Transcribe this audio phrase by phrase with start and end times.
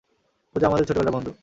[0.55, 1.31] পূজা আমাদের ছোটবেলার বন্ধু।